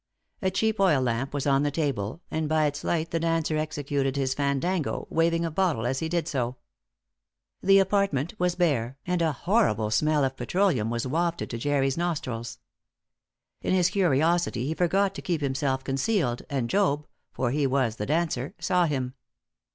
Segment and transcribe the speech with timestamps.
[0.41, 4.15] A cheap oil lamp was on the table, and by its light the dancer executed
[4.15, 6.55] his fandango, waving a bottle as he did so.
[7.61, 12.57] The apartment was bare, and a horrible smell of petroleum was wafted to Jerry's nostrils.
[13.61, 18.07] In his curiosity he forgot to keep himself concealed, and Job for he was the
[18.07, 19.13] dancer saw him.